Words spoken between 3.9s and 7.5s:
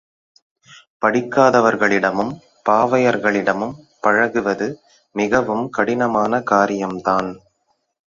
பழகுவது மிகவும் கடினமான காரியம்தான்!